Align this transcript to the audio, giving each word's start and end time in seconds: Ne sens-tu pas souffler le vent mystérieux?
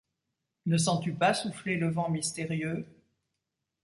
Ne 0.65 0.77
sens-tu 0.77 1.13
pas 1.13 1.35
souffler 1.35 1.75
le 1.77 1.87
vent 1.87 2.09
mystérieux? 2.09 2.87